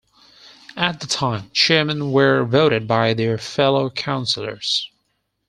At 0.75 0.99
the 0.99 1.05
time, 1.05 1.51
chairmen 1.51 2.11
were 2.11 2.43
voted 2.43 2.87
by 2.87 3.13
their 3.13 3.37
fellow 3.37 3.91
councillors. 3.91 4.89